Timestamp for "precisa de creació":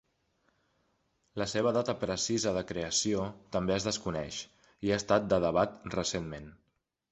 2.05-3.27